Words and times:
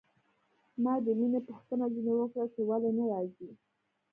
ما 0.83 0.93
د 1.05 1.07
مينې 1.19 1.39
پوښتنه 1.49 1.85
ځنې 1.93 2.13
وکړه 2.17 2.45
چې 2.53 2.61
ولې 2.69 2.91
نه 2.97 3.03
راځي. 3.11 3.51